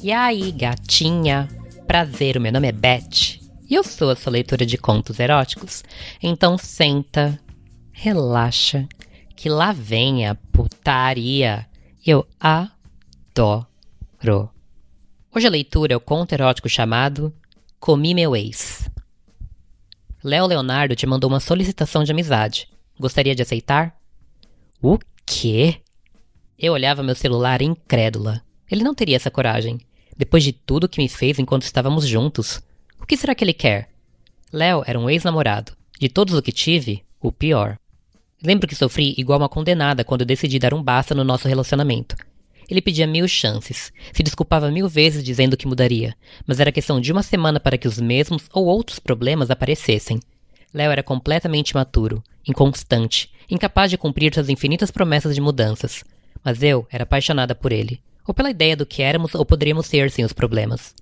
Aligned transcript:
E 0.00 0.12
aí, 0.12 0.52
gatinha? 0.52 1.48
Prazer, 1.86 2.36
o 2.36 2.40
meu 2.40 2.52
nome 2.52 2.68
é 2.68 2.72
Beth 2.72 3.40
e 3.68 3.74
eu 3.74 3.82
sou 3.82 4.10
a 4.10 4.16
sua 4.16 4.30
leitora 4.30 4.64
de 4.64 4.78
contos 4.78 5.18
eróticos. 5.18 5.82
Então 6.22 6.56
senta, 6.56 7.38
relaxa, 7.90 8.88
que 9.34 9.48
lá 9.48 9.72
vem 9.72 10.24
a 10.24 10.36
putaria. 10.36 11.66
Eu 12.06 12.24
adoro. 12.38 13.66
Hoje 15.34 15.46
a 15.46 15.50
leitura 15.50 15.94
é 15.94 15.96
o 15.96 16.00
conto 16.00 16.32
erótico 16.32 16.68
chamado 16.68 17.34
Comi 17.80 18.14
Meu 18.14 18.36
Ex. 18.36 18.88
Léo 20.22 20.46
Leonardo 20.46 20.94
te 20.94 21.06
mandou 21.06 21.28
uma 21.28 21.40
solicitação 21.40 22.04
de 22.04 22.12
amizade. 22.12 22.68
Gostaria 23.00 23.34
de 23.34 23.42
aceitar? 23.42 23.98
O 24.80 24.96
quê? 25.26 25.80
Eu 26.56 26.72
olhava 26.72 27.02
meu 27.02 27.16
celular 27.16 27.60
incrédula. 27.60 28.42
Ele 28.70 28.84
não 28.84 28.94
teria 28.94 29.16
essa 29.16 29.30
coragem. 29.30 29.80
Depois 30.18 30.42
de 30.42 30.52
tudo 30.52 30.88
que 30.88 31.00
me 31.00 31.08
fez 31.08 31.38
enquanto 31.38 31.62
estávamos 31.62 32.04
juntos. 32.04 32.60
O 33.00 33.06
que 33.06 33.16
será 33.16 33.36
que 33.36 33.44
ele 33.44 33.54
quer? 33.54 33.88
Léo 34.52 34.82
era 34.84 34.98
um 34.98 35.08
ex-namorado. 35.08 35.72
De 36.00 36.08
todos 36.08 36.34
o 36.34 36.42
que 36.42 36.50
tive, 36.50 37.04
o 37.20 37.30
pior. 37.30 37.78
Lembro 38.42 38.66
que 38.66 38.74
sofri 38.74 39.14
igual 39.16 39.38
uma 39.38 39.48
condenada 39.48 40.02
quando 40.04 40.24
decidi 40.24 40.58
dar 40.58 40.74
um 40.74 40.82
basta 40.82 41.14
no 41.14 41.22
nosso 41.22 41.46
relacionamento. 41.46 42.16
Ele 42.68 42.82
pedia 42.82 43.06
mil 43.06 43.26
chances, 43.26 43.92
se 44.12 44.22
desculpava 44.22 44.70
mil 44.70 44.88
vezes 44.88 45.24
dizendo 45.24 45.56
que 45.56 45.66
mudaria, 45.66 46.14
mas 46.46 46.60
era 46.60 46.72
questão 46.72 47.00
de 47.00 47.10
uma 47.10 47.22
semana 47.22 47.58
para 47.58 47.78
que 47.78 47.88
os 47.88 47.98
mesmos 47.98 48.44
ou 48.52 48.66
outros 48.66 48.98
problemas 48.98 49.50
aparecessem. 49.50 50.20
Léo 50.74 50.90
era 50.90 51.02
completamente 51.02 51.70
imaturo, 51.70 52.22
inconstante, 52.46 53.30
incapaz 53.50 53.90
de 53.90 53.96
cumprir 53.96 54.34
suas 54.34 54.48
infinitas 54.48 54.90
promessas 54.90 55.34
de 55.34 55.40
mudanças. 55.40 56.04
Mas 56.44 56.62
eu 56.62 56.86
era 56.90 57.04
apaixonada 57.04 57.54
por 57.54 57.72
ele, 57.72 58.00
ou 58.28 58.34
pela 58.34 58.50
ideia 58.50 58.76
do 58.76 58.84
que 58.84 59.02
éramos 59.02 59.34
ou 59.34 59.44
poderíamos 59.44 59.86
ser 59.86 60.10
sem 60.10 60.24
os 60.24 60.34
problemas. 60.34 60.94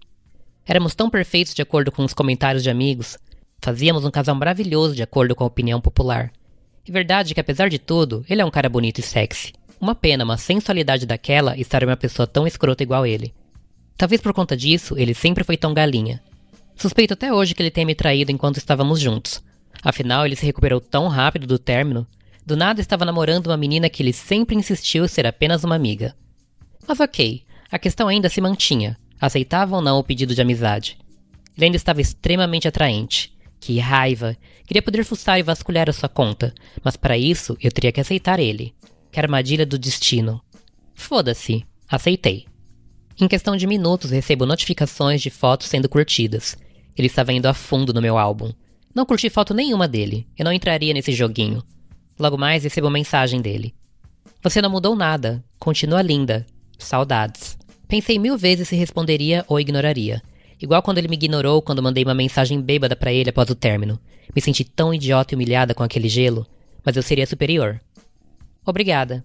Éramos 0.64 0.94
tão 0.94 1.10
perfeitos 1.10 1.52
de 1.52 1.60
acordo 1.60 1.90
com 1.90 2.04
os 2.04 2.14
comentários 2.14 2.62
de 2.62 2.70
amigos, 2.70 3.18
fazíamos 3.60 4.04
um 4.04 4.10
casal 4.12 4.34
maravilhoso 4.36 4.94
de 4.94 5.02
acordo 5.02 5.34
com 5.34 5.42
a 5.42 5.46
opinião 5.48 5.80
popular. 5.80 6.30
É 6.88 6.92
verdade 6.92 7.34
que, 7.34 7.40
apesar 7.40 7.68
de 7.68 7.80
tudo, 7.80 8.24
ele 8.28 8.40
é 8.40 8.44
um 8.44 8.50
cara 8.50 8.68
bonito 8.68 9.00
e 9.00 9.02
sexy. 9.02 9.52
Uma 9.80 9.94
pena 9.94 10.24
uma 10.24 10.38
sensualidade 10.38 11.04
daquela 11.04 11.58
estar 11.58 11.82
uma 11.82 11.96
pessoa 11.96 12.28
tão 12.28 12.46
escrota 12.46 12.84
igual 12.84 13.04
ele. 13.04 13.34
Talvez 13.96 14.20
por 14.20 14.32
conta 14.32 14.56
disso, 14.56 14.96
ele 14.96 15.12
sempre 15.12 15.42
foi 15.42 15.56
tão 15.56 15.74
galinha. 15.74 16.22
Suspeito 16.76 17.14
até 17.14 17.32
hoje 17.32 17.54
que 17.54 17.62
ele 17.62 17.70
tenha 17.70 17.86
me 17.86 17.94
traído 17.94 18.30
enquanto 18.30 18.58
estávamos 18.58 19.00
juntos. 19.00 19.42
Afinal, 19.82 20.24
ele 20.24 20.36
se 20.36 20.46
recuperou 20.46 20.80
tão 20.80 21.08
rápido 21.08 21.46
do 21.46 21.58
término. 21.58 22.06
Do 22.44 22.56
nada 22.56 22.80
estava 22.80 23.04
namorando 23.04 23.48
uma 23.48 23.56
menina 23.56 23.90
que 23.90 24.02
ele 24.02 24.12
sempre 24.12 24.54
insistiu 24.54 25.08
ser 25.08 25.26
apenas 25.26 25.64
uma 25.64 25.74
amiga. 25.74 26.14
Mas 26.86 27.00
ok, 27.00 27.42
a 27.70 27.78
questão 27.78 28.08
ainda 28.08 28.28
se 28.28 28.40
mantinha. 28.40 28.96
Aceitava 29.20 29.76
ou 29.76 29.82
não 29.82 29.98
o 29.98 30.04
pedido 30.04 30.34
de 30.34 30.40
amizade? 30.40 30.98
Ele 31.56 31.66
ainda 31.66 31.76
estava 31.76 32.00
extremamente 32.00 32.68
atraente. 32.68 33.34
Que 33.58 33.78
raiva! 33.78 34.36
Queria 34.66 34.82
poder 34.82 35.04
fuçar 35.04 35.38
e 35.38 35.42
vasculhar 35.42 35.88
a 35.88 35.92
sua 35.92 36.08
conta, 36.08 36.54
mas 36.84 36.96
para 36.96 37.16
isso 37.16 37.56
eu 37.60 37.70
teria 37.70 37.92
que 37.92 38.00
aceitar 38.00 38.38
ele. 38.38 38.74
Que 39.10 39.18
armadilha 39.18 39.64
do 39.64 39.78
destino. 39.78 40.42
Foda-se. 40.94 41.64
Aceitei. 41.88 42.46
Em 43.18 43.26
questão 43.26 43.56
de 43.56 43.66
minutos 43.66 44.10
recebo 44.10 44.44
notificações 44.44 45.22
de 45.22 45.30
fotos 45.30 45.68
sendo 45.68 45.88
curtidas. 45.88 46.56
Ele 46.96 47.06
estava 47.06 47.32
indo 47.32 47.46
a 47.46 47.54
fundo 47.54 47.94
no 47.94 48.02
meu 48.02 48.18
álbum. 48.18 48.52
Não 48.94 49.06
curti 49.06 49.30
foto 49.30 49.54
nenhuma 49.54 49.86
dele. 49.86 50.26
Eu 50.36 50.44
não 50.44 50.52
entraria 50.52 50.92
nesse 50.92 51.12
joguinho. 51.12 51.62
Logo 52.18 52.36
mais 52.36 52.64
recebo 52.64 52.90
mensagem 52.90 53.40
dele. 53.40 53.74
Você 54.42 54.60
não 54.60 54.70
mudou 54.70 54.94
nada. 54.96 55.44
Continua 55.58 56.02
linda. 56.02 56.46
Saudades. 56.78 57.56
Pensei 57.88 58.18
mil 58.18 58.36
vezes 58.36 58.68
se 58.68 58.76
responderia 58.76 59.44
ou 59.48 59.60
ignoraria. 59.60 60.22
Igual 60.60 60.82
quando 60.82 60.98
ele 60.98 61.08
me 61.08 61.16
ignorou 61.16 61.62
quando 61.62 61.82
mandei 61.82 62.02
uma 62.02 62.14
mensagem 62.14 62.60
bêbada 62.60 62.96
para 62.96 63.12
ele 63.12 63.30
após 63.30 63.48
o 63.50 63.54
término. 63.54 63.98
Me 64.34 64.42
senti 64.42 64.64
tão 64.64 64.92
idiota 64.92 65.34
e 65.34 65.36
humilhada 65.36 65.74
com 65.74 65.82
aquele 65.82 66.08
gelo, 66.08 66.46
mas 66.84 66.96
eu 66.96 67.02
seria 67.02 67.26
superior. 67.26 67.80
Obrigada. 68.64 69.22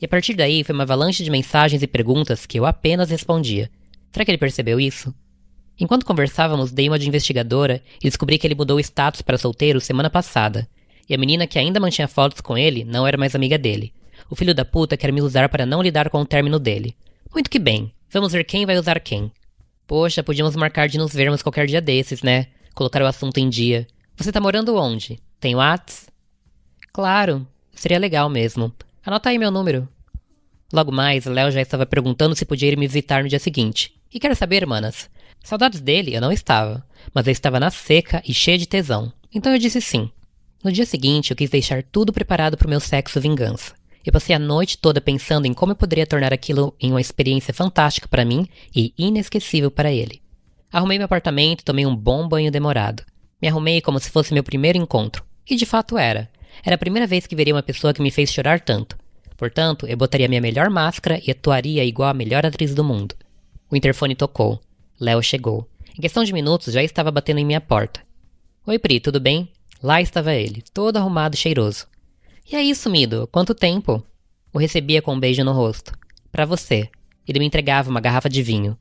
E 0.00 0.04
a 0.06 0.08
partir 0.08 0.34
daí 0.34 0.64
foi 0.64 0.74
uma 0.74 0.84
avalanche 0.84 1.22
de 1.22 1.30
mensagens 1.30 1.82
e 1.82 1.86
perguntas 1.86 2.46
que 2.46 2.58
eu 2.58 2.64
apenas 2.64 3.10
respondia. 3.10 3.70
Será 4.10 4.24
que 4.24 4.30
ele 4.30 4.38
percebeu 4.38 4.80
isso? 4.80 5.14
Enquanto 5.78 6.06
conversávamos, 6.06 6.72
dei 6.72 6.88
uma 6.88 6.98
de 6.98 7.08
investigadora 7.08 7.82
e 8.02 8.08
descobri 8.08 8.38
que 8.38 8.46
ele 8.46 8.54
mudou 8.54 8.76
o 8.76 8.80
status 8.80 9.22
para 9.22 9.38
solteiro 9.38 9.80
semana 9.80 10.10
passada. 10.10 10.68
E 11.08 11.14
a 11.14 11.18
menina 11.18 11.46
que 11.46 11.58
ainda 11.58 11.80
mantinha 11.80 12.08
fotos 12.08 12.40
com 12.40 12.56
ele 12.56 12.84
não 12.84 13.06
era 13.06 13.18
mais 13.18 13.34
amiga 13.34 13.58
dele. 13.58 13.92
O 14.30 14.36
filho 14.36 14.54
da 14.54 14.64
puta 14.64 14.96
quer 14.96 15.12
me 15.12 15.20
usar 15.20 15.48
para 15.48 15.66
não 15.66 15.82
lidar 15.82 16.08
com 16.08 16.20
o 16.20 16.24
término 16.24 16.60
dele. 16.60 16.96
Muito 17.34 17.50
que 17.50 17.58
bem. 17.58 17.92
Vamos 18.12 18.32
ver 18.32 18.44
quem 18.44 18.64
vai 18.64 18.78
usar 18.78 19.00
quem. 19.00 19.32
Poxa, 19.86 20.22
podíamos 20.22 20.54
marcar 20.54 20.88
de 20.88 20.98
nos 20.98 21.12
vermos 21.12 21.42
qualquer 21.42 21.66
dia 21.66 21.80
desses, 21.80 22.22
né? 22.22 22.46
Colocar 22.72 23.02
o 23.02 23.06
assunto 23.06 23.38
em 23.38 23.48
dia. 23.48 23.88
Você 24.16 24.30
tá 24.30 24.40
morando 24.40 24.76
onde? 24.76 25.18
Tem 25.40 25.56
Whats? 25.56 26.08
Claro. 26.92 27.44
Seria 27.74 27.98
legal 27.98 28.28
mesmo. 28.30 28.72
Anota 29.04 29.30
aí 29.30 29.38
meu 29.38 29.50
número. 29.50 29.88
Logo 30.72 30.92
mais, 30.92 31.24
Léo 31.24 31.50
já 31.50 31.60
estava 31.60 31.84
perguntando 31.84 32.36
se 32.36 32.44
podia 32.44 32.68
ir 32.68 32.76
me 32.76 32.86
visitar 32.86 33.24
no 33.24 33.28
dia 33.28 33.40
seguinte. 33.40 33.92
E 34.14 34.20
quero 34.20 34.36
saber, 34.36 34.64
manas. 34.64 35.10
Saudades 35.42 35.80
dele 35.80 36.14
eu 36.14 36.20
não 36.20 36.30
estava, 36.30 36.86
mas 37.12 37.26
eu 37.26 37.32
estava 37.32 37.58
na 37.58 37.70
seca 37.70 38.22
e 38.24 38.32
cheia 38.32 38.58
de 38.58 38.68
tesão. 38.68 39.12
Então 39.34 39.52
eu 39.52 39.58
disse 39.58 39.80
sim. 39.80 40.08
No 40.62 40.70
dia 40.70 40.86
seguinte, 40.86 41.30
eu 41.30 41.36
quis 41.36 41.50
deixar 41.50 41.82
tudo 41.82 42.12
preparado 42.12 42.56
para 42.56 42.66
o 42.66 42.70
meu 42.70 42.78
sexo 42.78 43.20
vingança. 43.20 43.79
Eu 44.04 44.12
passei 44.12 44.34
a 44.34 44.38
noite 44.38 44.78
toda 44.78 45.00
pensando 45.00 45.46
em 45.46 45.52
como 45.52 45.72
eu 45.72 45.76
poderia 45.76 46.06
tornar 46.06 46.32
aquilo 46.32 46.74
em 46.80 46.90
uma 46.90 47.00
experiência 47.00 47.52
fantástica 47.52 48.08
para 48.08 48.24
mim 48.24 48.46
e 48.74 48.94
inesquecível 48.96 49.70
para 49.70 49.92
ele. 49.92 50.22
Arrumei 50.72 50.96
meu 50.96 51.04
apartamento 51.04 51.60
e 51.60 51.64
tomei 51.64 51.84
um 51.84 51.94
bom 51.94 52.26
banho 52.26 52.50
demorado. 52.50 53.02
Me 53.42 53.48
arrumei 53.48 53.80
como 53.80 53.98
se 53.98 54.10
fosse 54.10 54.32
meu 54.32 54.42
primeiro 54.42 54.78
encontro. 54.78 55.24
E 55.48 55.56
de 55.56 55.66
fato 55.66 55.98
era. 55.98 56.30
Era 56.64 56.76
a 56.76 56.78
primeira 56.78 57.06
vez 57.06 57.26
que 57.26 57.36
veria 57.36 57.54
uma 57.54 57.62
pessoa 57.62 57.92
que 57.92 58.02
me 58.02 58.10
fez 58.10 58.32
chorar 58.32 58.60
tanto. 58.60 58.96
Portanto, 59.36 59.86
eu 59.86 59.96
botaria 59.96 60.28
minha 60.28 60.40
melhor 60.40 60.70
máscara 60.70 61.20
e 61.26 61.30
atuaria 61.30 61.84
igual 61.84 62.10
a 62.10 62.14
melhor 62.14 62.44
atriz 62.46 62.74
do 62.74 62.84
mundo. 62.84 63.14
O 63.70 63.76
interfone 63.76 64.14
tocou. 64.14 64.60
Léo 65.00 65.22
chegou. 65.22 65.68
Em 65.96 66.00
questão 66.00 66.24
de 66.24 66.32
minutos 66.32 66.72
já 66.72 66.82
estava 66.82 67.10
batendo 67.10 67.38
em 67.38 67.44
minha 67.44 67.60
porta. 67.60 68.00
Oi, 68.66 68.78
Pri, 68.78 69.00
tudo 69.00 69.18
bem? 69.18 69.50
Lá 69.82 70.00
estava 70.00 70.34
ele, 70.34 70.62
todo 70.74 70.98
arrumado 70.98 71.34
e 71.34 71.38
cheiroso. 71.38 71.86
E 72.52 72.56
aí, 72.56 72.74
sumido? 72.74 73.28
Quanto 73.30 73.54
tempo? 73.54 74.04
O 74.52 74.58
recebia 74.58 75.00
com 75.00 75.14
um 75.14 75.20
beijo 75.20 75.44
no 75.44 75.52
rosto. 75.52 75.96
Para 76.32 76.44
você. 76.44 76.90
Ele 77.24 77.38
me 77.38 77.46
entregava 77.46 77.88
uma 77.88 78.00
garrafa 78.00 78.28
de 78.28 78.42
vinho. 78.42 78.76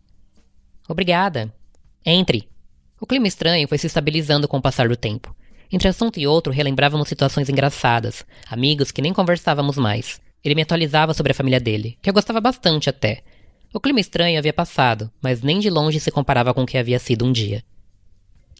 Obrigada. 0.87 1.53
Entre. 2.03 2.49
O 2.99 3.05
clima 3.05 3.27
estranho 3.27 3.67
foi 3.67 3.77
se 3.77 3.85
estabilizando 3.85 4.47
com 4.47 4.57
o 4.57 4.61
passar 4.61 4.89
do 4.89 4.95
tempo. 4.95 5.35
Entre 5.71 5.87
assunto 5.87 6.19
e 6.19 6.25
outro, 6.25 6.51
relembrávamos 6.51 7.07
situações 7.07 7.47
engraçadas, 7.47 8.25
amigos 8.49 8.89
que 8.89 9.03
nem 9.03 9.13
conversávamos 9.13 9.77
mais. 9.77 10.19
Ele 10.43 10.55
me 10.55 10.63
atualizava 10.63 11.13
sobre 11.13 11.31
a 11.31 11.35
família 11.35 11.59
dele, 11.59 11.95
que 12.01 12.09
eu 12.09 12.13
gostava 12.13 12.41
bastante 12.41 12.89
até. 12.89 13.21
O 13.71 13.79
clima 13.79 13.99
estranho 13.99 14.39
havia 14.39 14.51
passado, 14.51 15.11
mas 15.21 15.43
nem 15.43 15.59
de 15.59 15.69
longe 15.69 15.99
se 15.99 16.09
comparava 16.09 16.55
com 16.55 16.63
o 16.63 16.65
que 16.65 16.79
havia 16.79 16.97
sido 16.97 17.23
um 17.23 17.31
dia. 17.31 17.63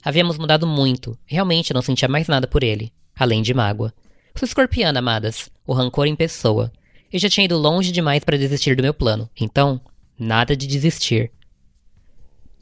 Havíamos 0.03 0.37
mudado 0.37 0.67
muito, 0.67 1.17
realmente 1.25 1.73
não 1.73 1.81
sentia 1.81 2.07
mais 2.07 2.27
nada 2.27 2.45
por 2.45 2.63
ele, 2.63 2.93
além 3.15 3.41
de 3.41 3.55
mágoa. 3.55 3.91
Sou 4.39 4.47
escorpiana, 4.47 4.99
amadas, 4.99 5.49
o 5.67 5.73
rancor 5.73 6.07
em 6.07 6.15
pessoa. 6.15 6.71
Eu 7.11 7.19
já 7.19 7.27
tinha 7.27 7.43
ido 7.43 7.57
longe 7.57 7.91
demais 7.91 8.23
para 8.23 8.37
desistir 8.37 8.73
do 8.73 8.81
meu 8.81 8.93
plano, 8.93 9.29
então, 9.37 9.81
nada 10.17 10.55
de 10.55 10.65
desistir. 10.65 11.29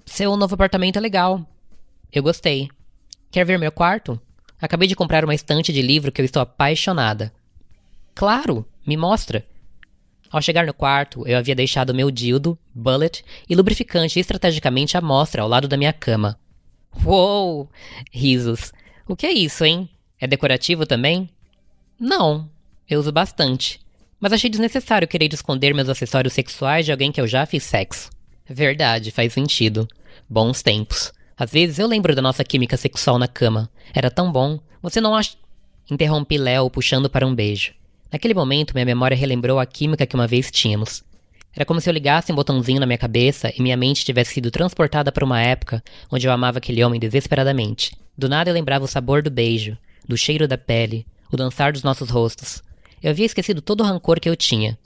Seu 0.03 0.35
novo 0.35 0.55
apartamento 0.55 0.97
é 0.97 0.99
legal. 0.99 1.47
Eu 2.11 2.23
gostei. 2.23 2.67
Quer 3.29 3.45
ver 3.45 3.59
meu 3.59 3.71
quarto? 3.71 4.19
Acabei 4.59 4.87
de 4.87 4.95
comprar 4.95 5.23
uma 5.23 5.35
estante 5.35 5.71
de 5.71 5.83
livro 5.83 6.11
que 6.11 6.19
eu 6.19 6.25
estou 6.25 6.41
apaixonada. 6.41 7.31
Claro, 8.15 8.65
me 8.83 8.97
mostra. 8.97 9.45
Ao 10.31 10.41
chegar 10.41 10.65
no 10.65 10.73
quarto, 10.73 11.27
eu 11.27 11.37
havia 11.37 11.53
deixado 11.53 11.93
meu 11.93 12.09
dildo, 12.09 12.57
bullet 12.73 13.23
e 13.47 13.55
lubrificante 13.55 14.19
estrategicamente 14.19 14.97
à 14.97 15.01
mostra 15.01 15.43
ao 15.43 15.47
lado 15.47 15.67
da 15.67 15.77
minha 15.77 15.93
cama. 15.93 16.39
Uou! 17.05 17.69
Risos. 18.11 18.73
O 19.07 19.15
que 19.15 19.27
é 19.27 19.31
isso, 19.31 19.63
hein? 19.63 19.87
É 20.19 20.25
decorativo 20.25 20.83
também? 20.83 21.29
Não, 21.99 22.49
eu 22.89 22.99
uso 22.99 23.11
bastante. 23.11 23.79
Mas 24.19 24.33
achei 24.33 24.49
desnecessário 24.49 25.07
querer 25.07 25.33
esconder 25.33 25.73
meus 25.73 25.89
acessórios 25.89 26.33
sexuais 26.33 26.85
de 26.85 26.91
alguém 26.91 27.11
que 27.11 27.19
eu 27.19 27.27
já 27.27 27.45
fiz 27.45 27.63
sexo. 27.63 28.09
Verdade, 28.47 29.11
faz 29.11 29.33
sentido. 29.33 29.87
Bons 30.29 30.61
tempos. 30.61 31.11
Às 31.37 31.51
vezes 31.51 31.79
eu 31.79 31.87
lembro 31.87 32.15
da 32.15 32.21
nossa 32.21 32.43
química 32.43 32.77
sexual 32.77 33.19
na 33.19 33.27
cama. 33.27 33.69
Era 33.93 34.09
tão 34.09 34.31
bom. 34.31 34.59
Você 34.81 35.01
não 35.01 35.15
acha. 35.15 35.35
Interrompi 35.89 36.37
Léo, 36.37 36.69
puxando 36.69 37.09
para 37.09 37.25
um 37.25 37.33
beijo. 37.33 37.73
Naquele 38.11 38.33
momento, 38.33 38.73
minha 38.73 38.85
memória 38.85 39.17
relembrou 39.17 39.59
a 39.59 39.65
química 39.65 40.05
que 40.05 40.15
uma 40.15 40.27
vez 40.27 40.49
tínhamos. 40.49 41.03
Era 41.53 41.65
como 41.65 41.81
se 41.81 41.89
eu 41.89 41.93
ligasse 41.93 42.31
um 42.31 42.35
botãozinho 42.35 42.79
na 42.79 42.85
minha 42.85 42.97
cabeça 42.97 43.51
e 43.57 43.61
minha 43.61 43.75
mente 43.75 44.05
tivesse 44.05 44.35
sido 44.35 44.51
transportada 44.51 45.11
para 45.11 45.25
uma 45.25 45.41
época 45.41 45.83
onde 46.11 46.27
eu 46.27 46.31
amava 46.31 46.59
aquele 46.59 46.83
homem 46.83 46.99
desesperadamente. 46.99 47.91
Do 48.17 48.29
nada 48.29 48.49
eu 48.49 48.53
lembrava 48.53 48.85
o 48.85 48.87
sabor 48.87 49.21
do 49.21 49.31
beijo, 49.31 49.77
do 50.07 50.17
cheiro 50.17 50.47
da 50.47 50.57
pele, 50.57 51.05
o 51.31 51.37
dançar 51.37 51.73
dos 51.73 51.83
nossos 51.83 52.09
rostos. 52.09 52.63
Eu 53.01 53.11
havia 53.11 53.25
esquecido 53.25 53.61
todo 53.61 53.81
o 53.81 53.83
rancor 53.83 54.19
que 54.19 54.29
eu 54.29 54.35
tinha. 54.35 54.77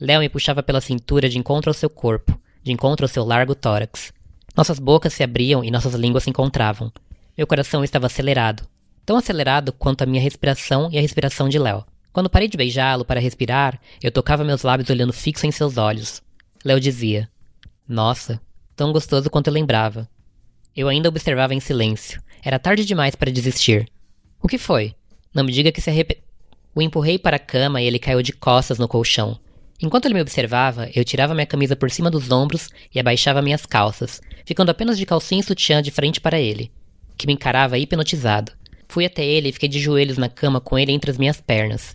Léo 0.00 0.20
me 0.20 0.28
puxava 0.28 0.62
pela 0.62 0.80
cintura 0.80 1.28
de 1.28 1.38
encontro 1.38 1.70
ao 1.70 1.74
seu 1.74 1.90
corpo, 1.90 2.38
de 2.62 2.72
encontro 2.72 3.04
ao 3.04 3.08
seu 3.08 3.24
largo 3.24 3.54
tórax. 3.54 4.12
Nossas 4.56 4.78
bocas 4.78 5.12
se 5.12 5.22
abriam 5.22 5.64
e 5.64 5.70
nossas 5.70 5.94
línguas 5.94 6.24
se 6.24 6.30
encontravam. 6.30 6.92
Meu 7.36 7.46
coração 7.46 7.82
estava 7.82 8.06
acelerado, 8.06 8.66
tão 9.06 9.16
acelerado 9.16 9.72
quanto 9.72 10.02
a 10.02 10.06
minha 10.06 10.22
respiração 10.22 10.88
e 10.92 10.98
a 10.98 11.00
respiração 11.00 11.48
de 11.48 11.58
Léo. 11.58 11.84
Quando 12.12 12.28
parei 12.28 12.48
de 12.48 12.56
beijá-lo 12.56 13.04
para 13.04 13.20
respirar, 13.20 13.80
eu 14.02 14.12
tocava 14.12 14.44
meus 14.44 14.62
lábios 14.62 14.90
olhando 14.90 15.12
fixo 15.12 15.46
em 15.46 15.50
seus 15.50 15.78
olhos. 15.78 16.22
Léo 16.64 16.78
dizia: 16.78 17.28
Nossa, 17.88 18.40
tão 18.76 18.92
gostoso 18.92 19.30
quanto 19.30 19.46
eu 19.46 19.52
lembrava. 19.52 20.08
Eu 20.76 20.88
ainda 20.88 21.08
observava 21.08 21.54
em 21.54 21.60
silêncio. 21.60 22.22
Era 22.42 22.58
tarde 22.58 22.84
demais 22.84 23.14
para 23.14 23.32
desistir. 23.32 23.90
O 24.42 24.48
que 24.48 24.58
foi? 24.58 24.94
Não 25.34 25.44
me 25.44 25.52
diga 25.52 25.72
que 25.72 25.80
se 25.80 25.90
arrependeu. 25.90 26.22
O 26.74 26.80
empurrei 26.80 27.18
para 27.18 27.36
a 27.36 27.40
cama 27.40 27.82
e 27.82 27.86
ele 27.86 27.98
caiu 27.98 28.22
de 28.22 28.32
costas 28.32 28.78
no 28.78 28.88
colchão. 28.88 29.38
Enquanto 29.80 30.06
ele 30.06 30.14
me 30.14 30.22
observava, 30.22 30.88
eu 30.94 31.04
tirava 31.04 31.34
minha 31.34 31.46
camisa 31.46 31.74
por 31.76 31.90
cima 31.90 32.10
dos 32.10 32.30
ombros 32.30 32.70
e 32.94 33.00
abaixava 33.00 33.42
minhas 33.42 33.66
calças, 33.66 34.20
ficando 34.44 34.70
apenas 34.70 34.96
de 34.96 35.04
calcinha 35.04 35.40
e 35.40 35.44
sutiã 35.44 35.82
de 35.82 35.90
frente 35.90 36.20
para 36.20 36.40
ele, 36.40 36.70
que 37.16 37.26
me 37.26 37.32
encarava 37.32 37.78
hipnotizado. 37.78 38.52
Fui 38.88 39.04
até 39.04 39.24
ele 39.24 39.48
e 39.48 39.52
fiquei 39.52 39.68
de 39.68 39.80
joelhos 39.80 40.18
na 40.18 40.28
cama 40.28 40.60
com 40.60 40.78
ele 40.78 40.92
entre 40.92 41.10
as 41.10 41.18
minhas 41.18 41.40
pernas. 41.40 41.94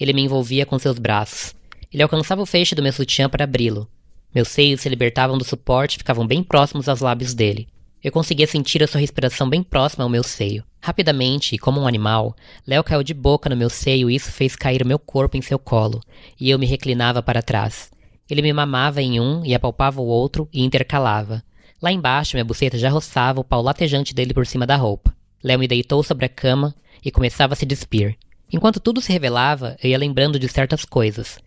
Ele 0.00 0.12
me 0.12 0.22
envolvia 0.22 0.66
com 0.66 0.78
seus 0.78 0.98
braços. 0.98 1.54
Ele 1.92 2.02
alcançava 2.02 2.42
o 2.42 2.46
feixe 2.46 2.74
do 2.74 2.82
meu 2.82 2.92
sutiã 2.92 3.28
para 3.28 3.44
abri-lo. 3.44 3.88
Meus 4.34 4.48
seios 4.48 4.80
se 4.80 4.88
libertavam 4.88 5.38
do 5.38 5.44
suporte 5.44 5.94
e 5.94 5.98
ficavam 5.98 6.26
bem 6.26 6.42
próximos 6.42 6.88
aos 6.88 7.00
lábios 7.00 7.34
dele. 7.34 7.68
Eu 8.02 8.12
conseguia 8.12 8.46
sentir 8.46 8.82
a 8.82 8.86
sua 8.86 9.00
respiração 9.00 9.48
bem 9.48 9.62
próxima 9.62 10.04
ao 10.04 10.10
meu 10.10 10.22
seio. 10.22 10.64
Rapidamente, 10.80 11.58
como 11.58 11.80
um 11.80 11.86
animal, 11.86 12.34
Léo 12.66 12.84
caiu 12.84 13.02
de 13.02 13.12
boca 13.12 13.50
no 13.50 13.56
meu 13.56 13.68
seio 13.68 14.08
e 14.08 14.14
isso 14.14 14.30
fez 14.30 14.54
cair 14.54 14.82
o 14.82 14.86
meu 14.86 14.98
corpo 14.98 15.36
em 15.36 15.42
seu 15.42 15.58
colo, 15.58 16.00
e 16.40 16.48
eu 16.48 16.58
me 16.58 16.66
reclinava 16.66 17.22
para 17.22 17.42
trás. 17.42 17.90
Ele 18.30 18.42
me 18.42 18.52
mamava 18.52 19.02
em 19.02 19.18
um 19.18 19.44
e 19.44 19.54
apalpava 19.54 20.00
o 20.00 20.06
outro 20.06 20.48
e 20.52 20.62
intercalava. 20.62 21.42
Lá 21.82 21.90
embaixo, 21.90 22.36
minha 22.36 22.44
buceta 22.44 22.78
já 22.78 22.88
roçava 22.88 23.40
o 23.40 23.44
pau 23.44 23.62
latejante 23.62 24.14
dele 24.14 24.34
por 24.34 24.46
cima 24.46 24.66
da 24.66 24.76
roupa. 24.76 25.14
Léo 25.42 25.58
me 25.58 25.68
deitou 25.68 26.02
sobre 26.02 26.26
a 26.26 26.28
cama 26.28 26.74
e 27.04 27.10
começava 27.10 27.54
a 27.54 27.56
se 27.56 27.66
despir. 27.66 28.16
Enquanto 28.52 28.80
tudo 28.80 29.00
se 29.00 29.12
revelava, 29.12 29.76
eu 29.82 29.90
ia 29.90 29.98
lembrando 29.98 30.38
de 30.38 30.48
certas 30.48 30.84
coisas. 30.84 31.38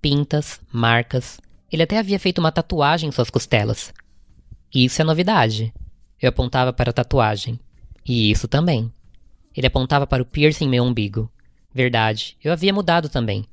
Pintas, 0.00 0.60
marcas. 0.72 1.40
Ele 1.70 1.82
até 1.82 1.98
havia 1.98 2.18
feito 2.18 2.38
uma 2.38 2.52
tatuagem 2.52 3.08
em 3.08 3.12
suas 3.12 3.30
costelas. 3.30 3.92
Isso 4.74 5.00
é 5.00 5.04
novidade. 5.04 5.72
Eu 6.20 6.28
apontava 6.28 6.72
para 6.72 6.90
a 6.90 6.92
tatuagem. 6.92 7.58
E 8.04 8.30
isso 8.30 8.46
também. 8.46 8.92
Ele 9.56 9.66
apontava 9.66 10.06
para 10.06 10.22
o 10.22 10.26
piercing 10.26 10.66
em 10.66 10.68
meu 10.68 10.84
umbigo. 10.84 11.30
Verdade, 11.74 12.36
eu 12.42 12.52
havia 12.52 12.72
mudado 12.72 13.08
também. 13.08 13.44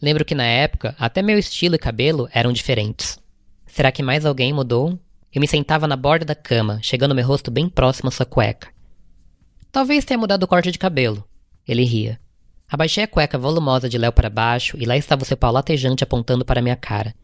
Lembro 0.00 0.24
que 0.24 0.34
na 0.34 0.44
época, 0.44 0.94
até 0.98 1.22
meu 1.22 1.38
estilo 1.38 1.74
e 1.74 1.78
cabelo 1.78 2.28
eram 2.32 2.52
diferentes. 2.52 3.18
Será 3.66 3.90
que 3.90 4.02
mais 4.02 4.26
alguém 4.26 4.52
mudou? 4.52 4.98
Eu 5.32 5.40
me 5.40 5.48
sentava 5.48 5.86
na 5.86 5.96
borda 5.96 6.26
da 6.26 6.34
cama, 6.34 6.78
chegando 6.82 7.14
meu 7.14 7.26
rosto 7.26 7.50
bem 7.50 7.68
próximo 7.68 8.08
à 8.08 8.12
sua 8.12 8.26
cueca. 8.26 8.68
Talvez 9.70 10.04
tenha 10.04 10.18
mudado 10.18 10.42
o 10.42 10.46
corte 10.46 10.70
de 10.70 10.78
cabelo. 10.78 11.24
Ele 11.66 11.84
ria. 11.84 12.20
Abaixei 12.68 13.04
a 13.04 13.08
cueca 13.08 13.38
volumosa 13.38 13.88
de 13.88 13.96
Léo 13.96 14.12
para 14.12 14.28
baixo 14.28 14.76
e 14.78 14.84
lá 14.84 14.96
estava 14.96 15.22
o 15.22 15.24
seu 15.24 15.36
pau 15.36 15.52
latejante 15.52 16.04
apontando 16.04 16.44
para 16.44 16.60
minha 16.60 16.76
cara. 16.76 17.14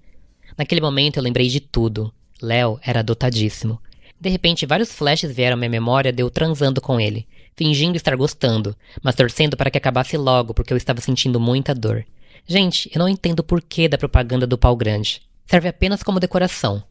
Naquele 0.57 0.81
momento 0.81 1.19
eu 1.19 1.23
lembrei 1.23 1.49
de 1.49 1.61
tudo. 1.61 2.13
Léo 2.41 2.79
era 2.83 3.03
dotadíssimo. 3.03 3.81
De 4.21 4.29
repente, 4.29 4.67
vários 4.67 4.91
flashes 4.91 5.31
vieram 5.31 5.55
à 5.55 5.57
minha 5.57 5.71
memória 5.71 6.13
de 6.13 6.23
eu 6.23 6.31
transando 6.31 6.81
com 6.81 7.01
ele, 7.01 7.27
fingindo 7.57 7.97
estar 7.97 8.17
gostando, 8.17 8.77
mas 9.01 9.15
torcendo 9.15 9.57
para 9.57 9.71
que 9.71 9.79
acabasse 9.79 10.17
logo 10.17 10.53
porque 10.53 10.73
eu 10.73 10.77
estava 10.77 11.01
sentindo 11.01 11.39
muita 11.39 11.73
dor. 11.73 12.05
Gente, 12.45 12.91
eu 12.93 12.99
não 12.99 13.09
entendo 13.09 13.41
o 13.41 13.45
porquê 13.45 13.89
da 13.89 13.97
propaganda 13.97 14.45
do 14.45 14.59
pau 14.59 14.75
grande. 14.75 15.23
Serve 15.47 15.69
apenas 15.69 16.03
como 16.03 16.19
decoração. 16.19 16.83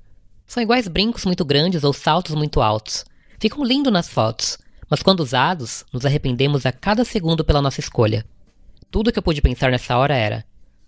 São 0.46 0.64
iguais 0.64 0.88
brincos 0.88 1.26
muito 1.26 1.44
grandes 1.44 1.84
ou 1.84 1.92
saltos 1.92 2.34
muito 2.34 2.62
altos. 2.62 3.04
Ficam 3.40 3.64
lindos 3.64 3.92
nas 3.92 4.08
fotos, 4.08 4.58
mas 4.90 5.04
quando 5.04 5.20
usados, 5.20 5.84
nos 5.92 6.06
arrependemos 6.06 6.66
a 6.66 6.72
cada 6.72 7.04
segundo 7.04 7.44
pela 7.44 7.62
nossa 7.62 7.82
escolha. 7.82 8.26
Tudo 8.90 9.12
que 9.12 9.20
eu 9.20 9.24
pude 9.24 9.42
pensar 9.42 9.70
nessa 9.70 9.98
hora 9.98 10.16
era: 10.16 10.46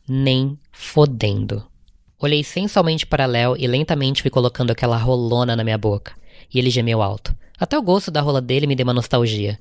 nem 0.07 0.57
fodendo. 0.71 1.67
Olhei 2.17 2.43
sensualmente 2.45 3.05
para 3.05 3.25
Léo 3.25 3.55
e 3.57 3.67
lentamente 3.67 4.21
fui 4.21 4.31
colocando 4.31 4.71
aquela 4.71 4.97
rolona 4.97 5.55
na 5.55 5.63
minha 5.63 5.77
boca 5.77 6.18
e 6.53 6.59
ele 6.59 6.69
gemeu 6.69 7.01
alto. 7.01 7.35
Até 7.59 7.77
o 7.77 7.81
gosto 7.81 8.09
da 8.09 8.21
rola 8.21 8.41
dele 8.41 8.67
me 8.67 8.75
deu 8.75 8.85
uma 8.85 8.93
nostalgia. 8.93 9.59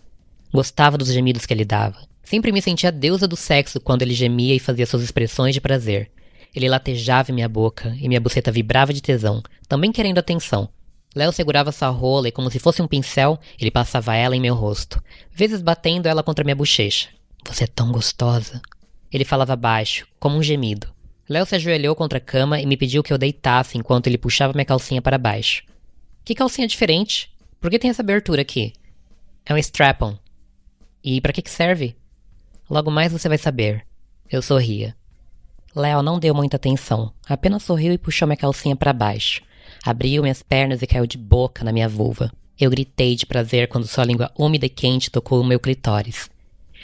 Gostava 0.52 0.96
dos 0.96 1.12
gemidos 1.12 1.44
que 1.44 1.52
ele 1.52 1.64
dava. 1.64 1.99
Sempre 2.23 2.52
me 2.52 2.62
sentia 2.62 2.93
deusa 2.93 3.26
do 3.26 3.37
sexo 3.37 3.81
quando 3.81 4.02
ele 4.02 4.14
gemia 4.14 4.55
e 4.55 4.58
fazia 4.58 4.87
suas 4.87 5.02
expressões 5.02 5.55
de 5.55 5.61
prazer. 5.61 6.11
Ele 6.55 6.69
latejava 6.69 7.31
em 7.31 7.35
minha 7.35 7.49
boca 7.49 7.96
e 8.00 8.08
minha 8.08 8.20
buceta 8.20 8.52
vibrava 8.52 8.93
de 8.93 9.02
tesão, 9.02 9.43
também 9.69 9.93
querendo 9.93 10.19
atenção. 10.19 10.69
Léo 11.14 11.32
segurava 11.32 11.73
sua 11.73 11.88
rola 11.88 12.29
e, 12.29 12.32
como 12.32 12.50
se 12.50 12.58
fosse 12.58 12.81
um 12.81 12.87
pincel, 12.87 13.38
ele 13.58 13.70
passava 13.70 14.14
ela 14.14 14.37
em 14.37 14.40
meu 14.40 14.55
rosto, 14.55 15.02
vezes 15.32 15.62
batendo 15.62 16.06
ela 16.06 16.23
contra 16.23 16.44
minha 16.44 16.56
bochecha. 16.56 17.08
Você 17.46 17.64
é 17.64 17.67
tão 17.67 17.90
gostosa. 17.90 18.61
Ele 19.11 19.25
falava 19.25 19.56
baixo, 19.56 20.06
como 20.20 20.37
um 20.37 20.43
gemido. 20.43 20.87
Léo 21.29 21.46
se 21.46 21.56
ajoelhou 21.56 21.94
contra 21.94 22.19
a 22.19 22.20
cama 22.20 22.61
e 22.61 22.67
me 22.67 22.76
pediu 22.76 23.02
que 23.02 23.12
eu 23.12 23.19
deitasse 23.19 23.76
enquanto 23.76 24.06
ele 24.06 24.19
puxava 24.19 24.52
minha 24.52 24.64
calcinha 24.64 25.02
para 25.02 25.19
baixo. 25.19 25.62
Que 26.28 26.34
calcinha 26.34 26.69
diferente? 26.69 27.30
Por 27.58 27.70
que 27.70 27.78
tem 27.78 27.88
essa 27.88 28.02
abertura 28.02 28.42
aqui? 28.42 28.75
É 29.46 29.54
um 29.54 29.56
strap-on. 29.56 30.14
E 31.02 31.22
para 31.22 31.32
que, 31.32 31.40
que 31.40 31.50
serve? 31.50 31.96
Logo 32.69 32.90
mais 32.90 33.10
você 33.10 33.30
vai 33.30 33.38
saber. 33.38 33.86
Eu 34.30 34.42
sorria. 34.42 34.94
Léo 35.75 36.02
não 36.02 36.19
deu 36.19 36.34
muita 36.34 36.56
atenção, 36.56 37.14
apenas 37.26 37.62
sorriu 37.62 37.94
e 37.94 37.96
puxou 37.96 38.28
minha 38.28 38.36
calcinha 38.36 38.76
para 38.76 38.92
baixo. 38.92 39.40
Abriu 39.82 40.20
minhas 40.20 40.42
pernas 40.42 40.82
e 40.82 40.86
caiu 40.86 41.06
de 41.06 41.16
boca 41.16 41.64
na 41.64 41.72
minha 41.72 41.88
vulva. 41.88 42.30
Eu 42.60 42.69
gritei 42.69 43.16
de 43.16 43.25
prazer 43.25 43.66
quando 43.66 43.86
sua 43.86 44.04
língua 44.04 44.30
úmida 44.38 44.66
e 44.66 44.69
quente 44.69 45.10
tocou 45.10 45.40
o 45.40 45.46
meu 45.46 45.58
clitóris. 45.58 46.28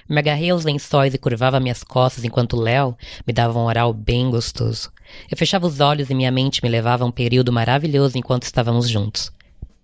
Me 0.08 0.18
agarrei 0.18 0.48
aos 0.48 0.64
lençóis 0.64 1.12
e 1.12 1.18
curvava 1.18 1.60
minhas 1.60 1.84
costas 1.84 2.24
enquanto 2.24 2.56
Léo 2.56 2.96
me 3.26 3.32
dava 3.32 3.58
um 3.58 3.64
oral 3.64 3.92
bem 3.92 4.30
gostoso. 4.30 4.90
Eu 5.30 5.36
fechava 5.36 5.66
os 5.66 5.80
olhos 5.80 6.08
e 6.08 6.14
minha 6.14 6.30
mente 6.30 6.62
me 6.62 6.68
levava 6.70 7.04
a 7.04 7.06
um 7.06 7.10
período 7.10 7.52
maravilhoso 7.52 8.16
enquanto 8.16 8.44
estávamos 8.44 8.88
juntos. 8.88 9.33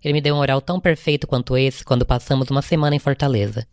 Ele 0.02 0.14
me 0.14 0.20
deu 0.20 0.35
um 0.35 0.38
oral 0.38 0.61
tão 0.61 0.81
perfeito 0.81 1.26
quanto 1.26 1.56
esse 1.56 1.85
quando 1.85 2.06
passamos 2.06 2.50
uma 2.50 2.62
semana 2.62 2.97
em 2.97 2.99
Fortaleza. 2.99 3.67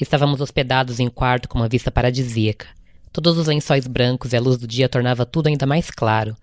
Estávamos 0.00 0.40
hospedados 0.40 0.98
em 0.98 1.06
um 1.06 1.10
quarto 1.10 1.48
com 1.48 1.58
uma 1.58 1.68
vista 1.68 1.90
paradisíaca. 1.90 2.66
Todos 3.12 3.38
os 3.38 3.46
lençóis 3.46 3.86
brancos 3.86 4.32
e 4.32 4.36
a 4.36 4.40
luz 4.40 4.58
do 4.58 4.66
dia 4.66 4.88
tornava 4.88 5.24
tudo 5.24 5.46
ainda 5.46 5.64
mais 5.64 5.90
claro. 5.90 6.36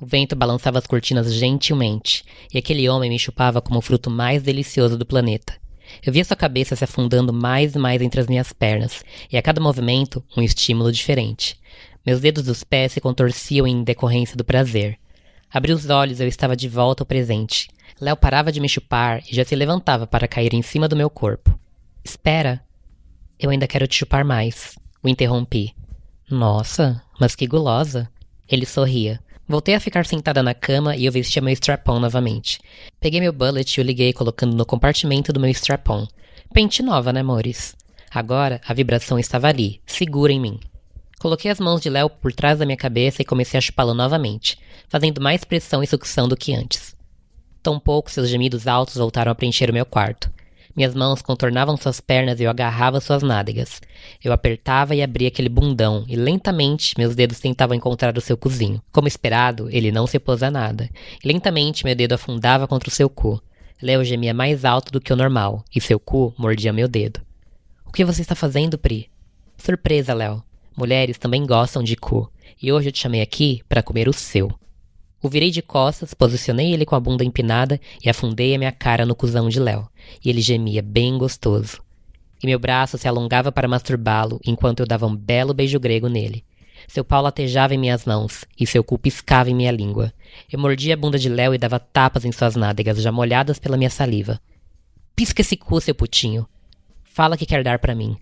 O 0.00 0.06
vento 0.06 0.34
balançava 0.34 0.78
as 0.78 0.86
cortinas 0.86 1.34
gentilmente, 1.34 2.24
e 2.54 2.56
aquele 2.56 2.88
homem 2.88 3.10
me 3.10 3.18
chupava 3.18 3.60
como 3.60 3.80
o 3.80 3.82
fruto 3.82 4.08
mais 4.08 4.42
delicioso 4.42 4.96
do 4.96 5.04
planeta. 5.04 5.52
Eu 6.02 6.10
via 6.10 6.24
sua 6.24 6.36
cabeça 6.36 6.74
se 6.74 6.84
afundando 6.84 7.32
mais 7.32 7.74
e 7.74 7.78
mais 7.78 8.00
entre 8.00 8.20
as 8.20 8.26
minhas 8.26 8.50
pernas, 8.50 9.04
e 9.30 9.36
a 9.36 9.42
cada 9.42 9.60
movimento, 9.60 10.24
um 10.34 10.40
estímulo 10.40 10.90
diferente. 10.90 11.60
Meus 12.06 12.20
dedos 12.20 12.44
dos 12.44 12.64
pés 12.64 12.92
se 12.92 13.00
contorciam 13.00 13.66
em 13.66 13.84
decorrência 13.84 14.36
do 14.36 14.44
prazer. 14.44 14.98
Abri 15.50 15.72
os 15.72 15.90
olhos 15.90 16.18
e 16.18 16.22
eu 16.22 16.28
estava 16.28 16.56
de 16.56 16.68
volta 16.68 17.02
ao 17.02 17.06
presente. 17.06 17.68
Léo 18.00 18.16
parava 18.16 18.50
de 18.50 18.60
me 18.60 18.68
chupar 18.68 19.22
e 19.30 19.34
já 19.34 19.44
se 19.44 19.54
levantava 19.54 20.06
para 20.06 20.26
cair 20.26 20.54
em 20.54 20.62
cima 20.62 20.88
do 20.88 20.96
meu 20.96 21.10
corpo. 21.10 21.58
Espera. 22.02 22.64
Eu 23.38 23.50
ainda 23.50 23.66
quero 23.66 23.86
te 23.86 23.96
chupar 23.96 24.24
mais. 24.24 24.78
O 25.02 25.08
interrompi. 25.08 25.74
Nossa, 26.30 27.02
mas 27.20 27.34
que 27.34 27.46
gulosa. 27.46 28.10
Ele 28.48 28.64
sorria. 28.64 29.20
Voltei 29.46 29.74
a 29.74 29.80
ficar 29.80 30.06
sentada 30.06 30.42
na 30.42 30.54
cama 30.54 30.96
e 30.96 31.04
eu 31.04 31.12
vestia 31.12 31.42
meu 31.42 31.52
strap-on 31.52 31.98
novamente. 31.98 32.58
Peguei 33.00 33.20
meu 33.20 33.32
bullet 33.32 33.76
e 33.76 33.80
o 33.80 33.84
liguei 33.84 34.12
colocando 34.12 34.56
no 34.56 34.64
compartimento 34.64 35.32
do 35.32 35.40
meu 35.40 35.50
strap-on. 35.50 36.06
Pente 36.54 36.82
nova, 36.82 37.12
né, 37.12 37.20
amores? 37.20 37.76
Agora 38.10 38.60
a 38.66 38.72
vibração 38.72 39.18
estava 39.18 39.48
ali, 39.48 39.80
segura 39.84 40.32
em 40.32 40.40
mim. 40.40 40.58
Coloquei 41.18 41.50
as 41.50 41.60
mãos 41.60 41.80
de 41.80 41.90
Léo 41.90 42.08
por 42.08 42.32
trás 42.32 42.58
da 42.58 42.64
minha 42.64 42.78
cabeça 42.78 43.20
e 43.20 43.26
comecei 43.26 43.58
a 43.58 43.60
chupá-lo 43.60 43.92
novamente, 43.92 44.58
fazendo 44.88 45.20
mais 45.20 45.44
pressão 45.44 45.82
e 45.82 45.86
sucção 45.86 46.26
do 46.26 46.36
que 46.36 46.54
antes. 46.54 46.98
Tampouco 47.62 48.10
seus 48.10 48.28
gemidos 48.28 48.66
altos 48.66 48.96
voltaram 48.96 49.30
a 49.30 49.34
preencher 49.34 49.68
o 49.68 49.72
meu 49.72 49.84
quarto. 49.84 50.30
Minhas 50.74 50.94
mãos 50.94 51.20
contornavam 51.20 51.76
suas 51.76 52.00
pernas 52.00 52.40
e 52.40 52.44
eu 52.44 52.50
agarrava 52.50 53.00
suas 53.00 53.22
nádegas. 53.22 53.82
Eu 54.24 54.32
apertava 54.32 54.94
e 54.94 55.02
abria 55.02 55.28
aquele 55.28 55.48
bundão, 55.48 56.04
e 56.08 56.16
lentamente 56.16 56.94
meus 56.96 57.14
dedos 57.14 57.40
tentavam 57.40 57.76
encontrar 57.76 58.16
o 58.16 58.20
seu 58.20 58.36
cozinho. 58.36 58.80
Como 58.90 59.08
esperado, 59.08 59.68
ele 59.70 59.92
não 59.92 60.06
se 60.06 60.18
pôs 60.18 60.42
a 60.42 60.50
nada. 60.50 60.88
E 61.22 61.28
lentamente 61.28 61.84
meu 61.84 61.94
dedo 61.94 62.14
afundava 62.14 62.66
contra 62.66 62.88
o 62.88 62.92
seu 62.92 63.10
cu. 63.10 63.42
Léo 63.82 64.04
gemia 64.04 64.32
mais 64.32 64.64
alto 64.64 64.92
do 64.92 65.00
que 65.00 65.12
o 65.12 65.16
normal, 65.16 65.64
e 65.74 65.80
seu 65.80 65.98
cu 65.98 66.32
mordia 66.38 66.72
meu 66.72 66.88
dedo. 66.88 67.20
O 67.86 67.92
que 67.92 68.04
você 68.04 68.22
está 68.22 68.34
fazendo, 68.34 68.78
Pri? 68.78 69.10
Surpresa, 69.58 70.14
Léo. 70.14 70.42
Mulheres 70.76 71.18
também 71.18 71.44
gostam 71.44 71.82
de 71.82 71.96
cu, 71.96 72.30
e 72.62 72.72
hoje 72.72 72.88
eu 72.88 72.92
te 72.92 73.00
chamei 73.00 73.20
aqui 73.20 73.62
para 73.68 73.82
comer 73.82 74.08
o 74.08 74.12
seu. 74.12 74.50
O 75.22 75.28
virei 75.28 75.50
de 75.50 75.60
costas, 75.60 76.14
posicionei 76.14 76.72
ele 76.72 76.86
com 76.86 76.94
a 76.94 77.00
bunda 77.00 77.24
empinada 77.24 77.78
e 78.02 78.08
afundei 78.08 78.54
a 78.54 78.58
minha 78.58 78.72
cara 78.72 79.04
no 79.04 79.14
cuzão 79.14 79.48
de 79.48 79.60
Léo. 79.60 79.88
E 80.24 80.30
ele 80.30 80.40
gemia 80.40 80.82
bem 80.82 81.18
gostoso. 81.18 81.82
E 82.42 82.46
meu 82.46 82.58
braço 82.58 82.96
se 82.96 83.06
alongava 83.06 83.52
para 83.52 83.68
masturbá-lo 83.68 84.40
enquanto 84.46 84.80
eu 84.80 84.86
dava 84.86 85.06
um 85.06 85.14
belo 85.14 85.52
beijo 85.52 85.78
grego 85.78 86.08
nele. 86.08 86.42
Seu 86.88 87.04
pau 87.04 87.22
latejava 87.22 87.74
em 87.74 87.78
minhas 87.78 88.06
mãos 88.06 88.46
e 88.58 88.66
seu 88.66 88.82
cu 88.82 88.98
piscava 88.98 89.50
em 89.50 89.54
minha 89.54 89.70
língua. 89.70 90.12
Eu 90.50 90.58
mordia 90.58 90.94
a 90.94 90.96
bunda 90.96 91.18
de 91.18 91.28
Léo 91.28 91.54
e 91.54 91.58
dava 91.58 91.78
tapas 91.78 92.24
em 92.24 92.32
suas 92.32 92.56
nádegas, 92.56 93.02
já 93.02 93.12
molhadas 93.12 93.58
pela 93.58 93.76
minha 93.76 93.90
saliva. 93.90 94.40
Pisca 95.14 95.42
esse 95.42 95.56
cu, 95.56 95.80
seu 95.82 95.94
putinho. 95.94 96.48
Fala 97.04 97.36
que 97.36 97.44
quer 97.44 97.62
dar 97.62 97.78
para 97.78 97.94
mim. 97.94 98.16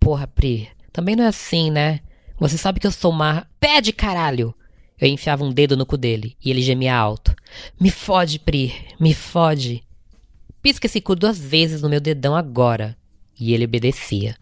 Porra, 0.00 0.26
Pri, 0.26 0.68
também 0.92 1.14
não 1.14 1.24
é 1.24 1.28
assim, 1.28 1.70
né? 1.70 2.00
Você 2.38 2.58
sabe 2.58 2.80
que 2.80 2.86
eu 2.86 2.90
sou 2.90 3.12
uma. 3.12 3.46
Pede, 3.60 3.92
caralho! 3.92 4.52
Eu 5.02 5.08
enfiava 5.08 5.42
um 5.42 5.50
dedo 5.50 5.76
no 5.76 5.84
cu 5.84 5.96
dele 5.96 6.36
e 6.44 6.48
ele 6.48 6.62
gemia 6.62 6.94
alto. 6.94 7.34
Me 7.80 7.90
fode, 7.90 8.38
Pri, 8.38 8.72
me 9.00 9.12
fode. 9.12 9.82
Pisca 10.62 10.86
esse 10.86 11.00
cu 11.00 11.16
duas 11.16 11.40
vezes 11.40 11.82
no 11.82 11.88
meu 11.88 12.00
dedão 12.00 12.36
agora. 12.36 12.96
E 13.36 13.52
ele 13.52 13.64
obedecia. 13.64 14.36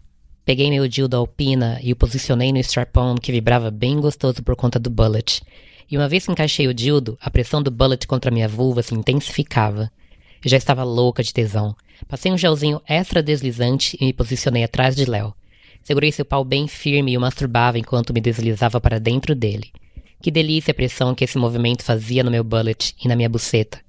Peguei 0.45 0.69
meu 0.69 0.87
dildo 0.87 1.17
alpina 1.17 1.79
e 1.81 1.91
o 1.91 1.95
posicionei 1.95 2.51
no 2.51 2.59
strap-on 2.59 3.15
que 3.15 3.31
vibrava 3.31 3.71
bem 3.71 3.99
gostoso 3.99 4.43
por 4.43 4.55
conta 4.55 4.77
do 4.77 4.91
bullet. 4.91 5.41
E 5.89 5.97
uma 5.97 6.07
vez 6.07 6.27
que 6.27 6.31
encaixei 6.31 6.67
o 6.67 6.75
dildo, 6.75 7.17
a 7.19 7.31
pressão 7.31 7.63
do 7.63 7.71
bullet 7.71 8.05
contra 8.05 8.29
minha 8.29 8.47
vulva 8.47 8.83
se 8.83 8.93
intensificava. 8.93 9.91
Eu 10.45 10.49
já 10.51 10.57
estava 10.57 10.83
louca 10.83 11.23
de 11.23 11.33
tesão. 11.33 11.75
Passei 12.07 12.31
um 12.31 12.37
gelzinho 12.37 12.79
extra 12.87 13.23
deslizante 13.23 13.97
e 13.99 14.05
me 14.05 14.13
posicionei 14.13 14.63
atrás 14.63 14.95
de 14.95 15.05
Léo. 15.05 15.33
Segurei 15.81 16.11
seu 16.11 16.23
pau 16.23 16.45
bem 16.45 16.67
firme 16.67 17.13
e 17.13 17.17
o 17.17 17.21
masturbava 17.21 17.79
enquanto 17.79 18.13
me 18.13 18.21
deslizava 18.21 18.79
para 18.79 18.99
dentro 18.99 19.33
dele. 19.33 19.71
Que 20.21 20.29
delícia 20.29 20.71
a 20.71 20.75
pressão 20.75 21.15
que 21.15 21.23
esse 21.23 21.37
movimento 21.37 21.83
fazia 21.83 22.23
no 22.23 22.29
meu 22.29 22.43
bullet 22.43 22.93
e 23.03 23.07
na 23.07 23.15
minha 23.15 23.27
buceta. 23.27 23.79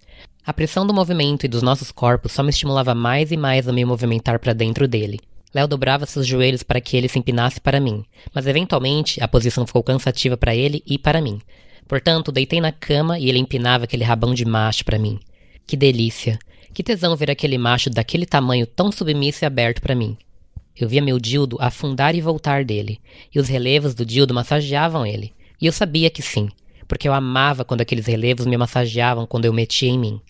A 0.44 0.52
pressão 0.52 0.86
do 0.86 0.94
movimento 0.94 1.44
e 1.44 1.48
dos 1.48 1.62
nossos 1.62 1.92
corpos 1.92 2.32
só 2.32 2.42
me 2.42 2.48
estimulava 2.48 2.94
mais 2.94 3.30
e 3.30 3.36
mais 3.36 3.68
a 3.68 3.72
me 3.72 3.84
movimentar 3.84 4.38
para 4.38 4.54
dentro 4.54 4.88
dele. 4.88 5.20
Léo 5.54 5.68
dobrava 5.68 6.06
seus 6.06 6.26
joelhos 6.26 6.62
para 6.62 6.80
que 6.80 6.96
ele 6.96 7.06
se 7.06 7.18
empinasse 7.18 7.60
para 7.60 7.78
mim, 7.78 8.02
mas 8.34 8.46
eventualmente 8.46 9.22
a 9.22 9.28
posição 9.28 9.66
ficou 9.66 9.82
cansativa 9.82 10.34
para 10.34 10.56
ele 10.56 10.82
e 10.86 10.98
para 10.98 11.20
mim. 11.20 11.38
Portanto, 11.86 12.32
deitei 12.32 12.60
na 12.60 12.72
cama 12.72 13.18
e 13.18 13.28
ele 13.28 13.38
empinava 13.38 13.84
aquele 13.84 14.02
rabão 14.02 14.32
de 14.32 14.46
macho 14.46 14.86
para 14.86 14.98
mim. 14.98 15.20
Que 15.66 15.76
delícia! 15.76 16.38
Que 16.72 16.82
tesão 16.82 17.14
ver 17.14 17.30
aquele 17.30 17.58
macho 17.58 17.90
daquele 17.90 18.24
tamanho 18.24 18.66
tão 18.66 18.90
submisso 18.90 19.44
e 19.44 19.46
aberto 19.46 19.82
para 19.82 19.94
mim. 19.94 20.16
Eu 20.74 20.88
via 20.88 21.02
meu 21.02 21.18
dildo 21.18 21.58
afundar 21.60 22.14
e 22.14 22.22
voltar 22.22 22.64
dele, 22.64 22.98
e 23.34 23.38
os 23.38 23.48
relevos 23.48 23.94
do 23.94 24.06
dildo 24.06 24.32
massageavam 24.32 25.04
ele. 25.04 25.34
E 25.62 25.66
eu 25.66 25.72
sabia 25.72 26.10
que 26.10 26.20
sim, 26.20 26.48
porque 26.88 27.08
eu 27.08 27.14
amava 27.14 27.64
quando 27.64 27.82
aqueles 27.82 28.06
relevos 28.06 28.46
me 28.46 28.56
massageavam 28.56 29.28
quando 29.28 29.44
eu 29.44 29.52
metia 29.52 29.88
em 29.88 29.96
mim. 29.96 30.20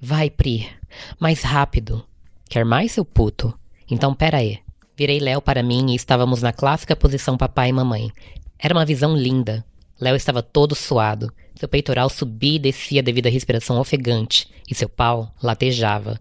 Vai, 0.00 0.30
Pri, 0.30 0.68
mais 1.18 1.42
rápido. 1.42 2.06
Quer 2.48 2.64
mais, 2.64 2.92
seu 2.92 3.04
puto? 3.04 3.52
Então 3.90 4.14
pera 4.14 4.36
aí. 4.36 4.60
Virei 4.96 5.18
Léo 5.18 5.42
para 5.42 5.60
mim 5.60 5.90
e 5.90 5.96
estávamos 5.96 6.40
na 6.40 6.52
clássica 6.52 6.94
posição 6.94 7.36
papai 7.36 7.70
e 7.70 7.72
mamãe. 7.72 8.12
Era 8.56 8.72
uma 8.72 8.86
visão 8.86 9.16
linda. 9.16 9.64
Léo 10.00 10.14
estava 10.14 10.40
todo 10.40 10.76
suado. 10.76 11.32
Seu 11.56 11.68
peitoral 11.68 12.08
subia 12.08 12.54
e 12.54 12.60
descia 12.60 13.02
devido 13.02 13.26
à 13.26 13.30
respiração 13.30 13.80
ofegante, 13.80 14.48
e 14.70 14.74
seu 14.74 14.88
pau 14.88 15.34
latejava. 15.42 16.20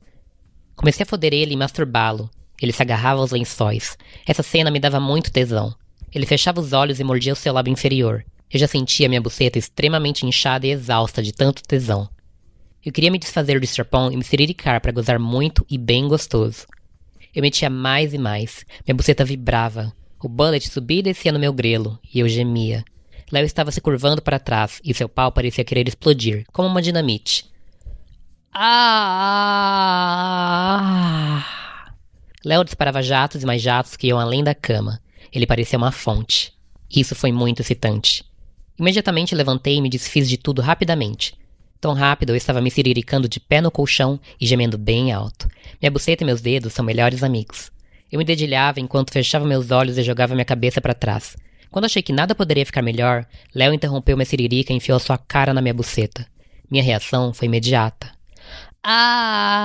Comecei 0.76 1.04
a 1.04 1.06
foder 1.06 1.36
ele 1.36 1.54
e 1.54 1.58
masturbá-lo. 1.58 2.32
Ele 2.60 2.72
se 2.72 2.82
agarrava 2.82 3.22
aos 3.22 3.30
lençóis. 3.30 3.96
Essa 4.26 4.42
cena 4.42 4.72
me 4.72 4.80
dava 4.80 5.00
muito 5.00 5.32
tesão. 5.32 5.76
Ele 6.12 6.26
fechava 6.26 6.60
os 6.60 6.74
olhos 6.74 7.00
e 7.00 7.04
mordia 7.04 7.34
o 7.34 7.36
seu 7.36 7.54
lábio 7.54 7.72
inferior. 7.72 8.26
Eu 8.56 8.60
já 8.60 8.68
sentia 8.70 9.10
minha 9.10 9.20
buceta 9.20 9.60
extremamente 9.60 10.26
inchada 10.26 10.66
e 10.66 10.72
exausta 10.72 11.22
de 11.22 11.34
tanto 11.34 11.62
tesão. 11.62 12.08
Eu 12.86 12.94
queria 12.94 13.12
me 13.12 13.20
desfazer 13.20 13.60
do 13.60 13.66
strapon 13.66 14.10
e 14.10 14.16
me 14.16 14.24
siriricar 14.24 14.80
para 14.80 14.94
gozar 14.94 15.20
muito 15.20 15.66
e 15.70 15.78
bem 15.78 16.08
gostoso. 16.08 16.66
Eu 17.36 17.42
metia 17.42 17.70
mais 17.70 18.14
e 18.14 18.18
mais. 18.18 18.66
Minha 18.88 18.96
buceta 18.96 19.26
vibrava. 19.26 19.92
O 20.24 20.30
bullet 20.30 20.70
subia 20.70 21.00
e 21.00 21.04
descia 21.04 21.34
no 21.34 21.40
meu 21.40 21.52
grelo, 21.52 22.00
e 22.14 22.22
eu 22.22 22.30
gemia. 22.30 22.86
Léo 23.30 23.44
estava 23.44 23.72
se 23.72 23.82
curvando 23.82 24.22
para 24.22 24.40
trás, 24.40 24.80
e 24.86 24.94
seu 24.94 25.10
pau 25.10 25.34
parecia 25.34 25.66
querer 25.66 25.86
explodir, 25.90 26.46
como 26.54 26.70
uma 26.70 26.82
dinamite. 26.82 27.52
Ah! 28.54 29.36
Léo 32.46 32.64
disparava 32.64 33.04
jatos 33.04 33.44
e 33.44 33.46
mais 33.46 33.62
jatos 33.62 33.98
que 33.98 34.08
iam 34.08 34.18
além 34.18 34.46
da 34.46 34.56
cama. 34.56 35.02
Ele 35.30 35.46
parecia 35.46 35.78
uma 35.78 35.92
fonte. 35.92 36.54
Isso 36.90 37.14
foi 37.16 37.34
muito 37.34 37.62
excitante. 37.62 38.24
Imediatamente 38.78 39.34
levantei 39.34 39.78
e 39.78 39.82
me 39.82 39.90
desfiz 39.90 40.28
de 40.28 40.38
tudo 40.38 40.62
rapidamente. 40.62 41.34
Tão 41.80 41.94
rápido 41.94 42.32
eu 42.32 42.36
estava 42.36 42.62
me 42.62 42.70
ciriricando 42.70 43.30
de 43.30 43.40
pé 43.40 43.62
no 43.62 43.72
colchão 43.72 44.20
e 44.40 44.46
gemendo 44.46 44.78
bem 44.78 45.14
alto. 45.14 45.48
Minha 45.82 45.92
buceta 45.92 46.24
e 46.24 46.26
meus 46.26 46.42
dedos 46.42 46.74
são 46.74 46.84
melhores 46.84 47.24
amigos. 47.24 47.72
Eu 48.12 48.20
me 48.20 48.26
dedilhava 48.26 48.80
enquanto 48.80 49.12
fechava 49.12 49.46
meus 49.46 49.72
olhos 49.72 49.98
e 49.98 50.04
jogava 50.04 50.34
minha 50.34 50.44
cabeça 50.44 50.82
para 50.82 50.94
trás. 50.94 51.38
Quando 51.72 51.86
achei 51.86 52.02
que 52.02 52.12
nada 52.12 52.36
poderia 52.36 52.66
ficar 52.66 52.82
melhor, 52.82 53.26
Léo 53.54 53.74
interrompeu 53.74 54.18
minha 54.18 54.26
siririca 54.26 54.74
e 54.74 54.76
enfiou 54.76 55.00
sua 55.00 55.18
cara 55.18 55.54
na 55.54 55.62
minha 55.62 55.74
buceta. 55.74 56.26
Minha 56.70 56.84
reação 56.84 57.34
foi 57.34 57.46
imediata. 57.48 58.12
Ah! 58.84 59.56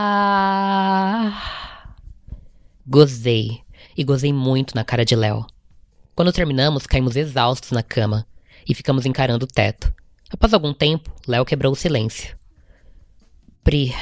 Gozei. 2.86 3.60
E 3.96 4.04
gozei 4.04 4.32
muito 4.32 4.74
na 4.74 4.84
cara 4.84 5.04
de 5.04 5.16
Léo. 5.16 5.44
Quando 6.14 6.32
terminamos, 6.32 6.86
caímos 6.86 7.16
exaustos 7.16 7.72
na 7.72 7.82
cama 7.82 8.26
e 8.70 8.74
ficamos 8.74 9.04
encarando 9.04 9.44
o 9.44 9.48
teto. 9.48 9.92
Após 10.30 10.54
algum 10.54 10.72
tempo, 10.72 11.12
Léo 11.26 11.44
quebrou 11.44 11.72
o 11.72 11.76
silêncio. 11.76 12.36
Pri, 13.64 13.92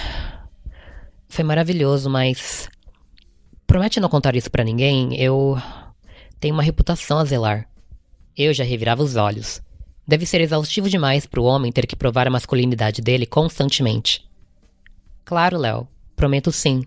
foi 1.26 1.42
maravilhoso, 1.42 2.10
mas. 2.10 2.68
Promete 3.66 3.98
não 3.98 4.08
contar 4.08 4.36
isso 4.36 4.50
para 4.50 4.64
ninguém? 4.64 5.18
Eu. 5.18 5.56
tenho 6.38 6.54
uma 6.54 6.62
reputação 6.62 7.18
a 7.18 7.24
zelar. 7.24 7.66
Eu 8.36 8.52
já 8.52 8.62
revirava 8.62 9.02
os 9.02 9.16
olhos. 9.16 9.62
Deve 10.06 10.26
ser 10.26 10.40
exaustivo 10.42 10.88
demais 10.88 11.26
para 11.26 11.40
o 11.40 11.44
homem 11.44 11.72
ter 11.72 11.86
que 11.86 11.96
provar 11.96 12.26
a 12.26 12.30
masculinidade 12.30 13.00
dele 13.00 13.26
constantemente. 13.26 14.26
Claro, 15.24 15.56
Léo. 15.56 15.88
Prometo 16.14 16.52
sim. 16.52 16.84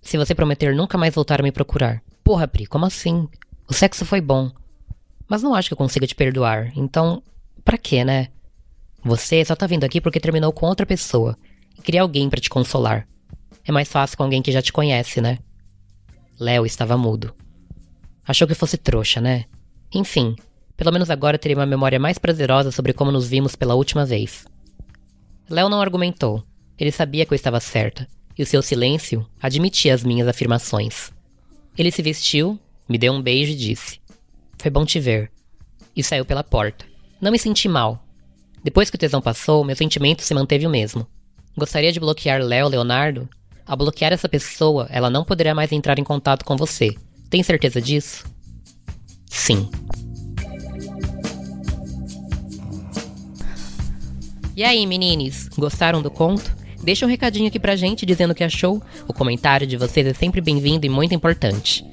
Se 0.00 0.16
você 0.16 0.34
prometer 0.34 0.74
nunca 0.74 0.98
mais 0.98 1.14
voltar 1.14 1.40
a 1.40 1.42
me 1.42 1.52
procurar. 1.52 2.02
Porra, 2.22 2.48
Pri, 2.48 2.66
como 2.66 2.86
assim? 2.86 3.28
O 3.68 3.74
sexo 3.74 4.04
foi 4.04 4.20
bom. 4.20 4.50
Mas 5.28 5.42
não 5.42 5.54
acho 5.54 5.68
que 5.68 5.72
eu 5.72 5.78
consiga 5.78 6.06
te 6.06 6.14
perdoar. 6.14 6.72
Então, 6.76 7.22
pra 7.64 7.78
quê, 7.78 8.04
né? 8.04 8.28
Você 9.02 9.44
só 9.44 9.54
tá 9.54 9.66
vindo 9.66 9.84
aqui 9.84 10.00
porque 10.00 10.20
terminou 10.20 10.52
com 10.52 10.66
outra 10.66 10.86
pessoa 10.86 11.36
e 11.78 11.82
queria 11.82 12.02
alguém 12.02 12.28
para 12.30 12.40
te 12.40 12.48
consolar. 12.48 13.06
É 13.64 13.72
mais 13.72 13.88
fácil 13.88 14.16
com 14.16 14.24
alguém 14.24 14.42
que 14.42 14.52
já 14.52 14.62
te 14.62 14.72
conhece, 14.72 15.20
né? 15.20 15.38
Léo 16.38 16.66
estava 16.66 16.96
mudo. 16.96 17.34
Achou 18.26 18.48
que 18.48 18.54
fosse 18.54 18.76
trouxa, 18.76 19.20
né? 19.20 19.44
Enfim, 19.92 20.34
pelo 20.76 20.92
menos 20.92 21.10
agora 21.10 21.38
teria 21.38 21.56
uma 21.56 21.66
memória 21.66 21.98
mais 21.98 22.18
prazerosa 22.18 22.70
sobre 22.70 22.92
como 22.92 23.12
nos 23.12 23.28
vimos 23.28 23.54
pela 23.54 23.74
última 23.74 24.04
vez. 24.04 24.46
Léo 25.48 25.68
não 25.68 25.80
argumentou. 25.80 26.42
Ele 26.78 26.90
sabia 26.90 27.24
que 27.24 27.32
eu 27.32 27.36
estava 27.36 27.60
certa, 27.60 28.08
e 28.36 28.42
o 28.42 28.46
seu 28.46 28.60
silêncio 28.60 29.26
admitia 29.40 29.94
as 29.94 30.02
minhas 30.02 30.26
afirmações. 30.26 31.12
Ele 31.78 31.92
se 31.92 32.02
vestiu, 32.02 32.58
me 32.88 32.98
deu 32.98 33.12
um 33.12 33.22
beijo 33.22 33.52
e 33.52 33.56
disse: 33.56 34.00
Foi 34.58 34.70
bom 34.70 34.84
te 34.84 34.98
ver. 34.98 35.30
E 35.96 36.02
saiu 36.02 36.24
pela 36.24 36.42
porta. 36.42 36.84
Não 37.20 37.30
me 37.30 37.38
senti 37.38 37.68
mal. 37.68 38.04
Depois 38.62 38.90
que 38.90 38.96
o 38.96 38.98
tesão 38.98 39.20
passou, 39.20 39.64
meu 39.64 39.76
sentimento 39.76 40.22
se 40.22 40.34
manteve 40.34 40.66
o 40.66 40.70
mesmo. 40.70 41.06
Gostaria 41.56 41.92
de 41.92 42.00
bloquear 42.00 42.42
Léo 42.42 42.68
Leonardo? 42.68 43.28
Ao 43.66 43.76
bloquear 43.76 44.12
essa 44.12 44.28
pessoa, 44.28 44.86
ela 44.90 45.08
não 45.08 45.24
poderá 45.24 45.54
mais 45.54 45.70
entrar 45.72 45.98
em 45.98 46.04
contato 46.04 46.44
com 46.44 46.56
você. 46.56 46.94
Tem 47.30 47.42
certeza 47.42 47.80
disso? 47.80 48.24
Sim. 49.26 49.68
E 54.56 54.62
aí, 54.62 54.86
menines, 54.86 55.48
gostaram 55.56 56.00
do 56.00 56.10
conto? 56.10 56.54
Deixa 56.82 57.06
um 57.06 57.08
recadinho 57.08 57.48
aqui 57.48 57.58
pra 57.58 57.74
gente 57.74 58.04
dizendo 58.04 58.32
o 58.32 58.34
que 58.34 58.44
achou. 58.44 58.82
O 59.08 59.12
comentário 59.12 59.66
de 59.66 59.76
vocês 59.76 60.06
é 60.06 60.14
sempre 60.14 60.40
bem-vindo 60.40 60.84
e 60.86 60.88
muito 60.88 61.14
importante. 61.14 61.84